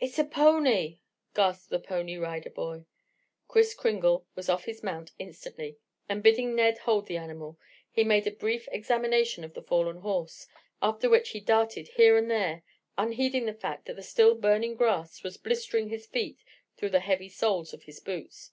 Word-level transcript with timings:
"It's 0.00 0.18
a 0.18 0.24
pony," 0.24 0.98
gasped 1.36 1.70
the 1.70 1.78
Pony 1.78 2.16
Rider 2.16 2.50
boy. 2.50 2.86
Kris 3.46 3.74
Kringle 3.74 4.26
was 4.34 4.48
off 4.48 4.64
his 4.64 4.78
own 4.80 4.86
mount 4.86 5.12
instantly, 5.20 5.78
and 6.08 6.20
bidding 6.20 6.56
Ned 6.56 6.78
hold 6.78 7.06
the 7.06 7.16
animal, 7.16 7.60
he 7.92 8.02
made 8.02 8.26
a 8.26 8.32
brief 8.32 8.68
examination 8.72 9.44
of 9.44 9.54
the 9.54 9.62
fallen 9.62 9.98
horse, 9.98 10.48
after 10.82 11.08
which 11.08 11.28
he 11.30 11.38
darted 11.38 11.90
here 11.94 12.16
and 12.16 12.28
there, 12.28 12.64
unheeding 12.96 13.46
the 13.46 13.54
fact 13.54 13.84
that 13.84 13.94
the 13.94 14.02
still 14.02 14.34
burning 14.34 14.74
grass 14.74 15.22
was 15.22 15.36
blistering 15.36 15.90
his 15.90 16.06
feet 16.06 16.42
through 16.76 16.90
the 16.90 16.98
heavy 16.98 17.28
soles 17.28 17.72
of 17.72 17.84
his 17.84 18.00
boots. 18.00 18.50